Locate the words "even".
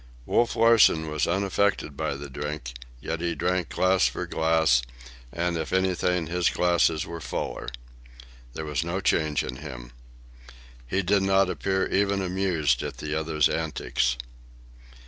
11.87-12.19